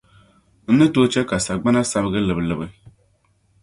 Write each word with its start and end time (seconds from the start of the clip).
N 0.69 0.73
ni 0.77 0.85
tooi 0.93 1.11
chɛ 1.13 1.21
ka 1.29 1.37
sagbana 1.45 1.81
sabigi 1.91 2.19
libilibi. 2.21 2.67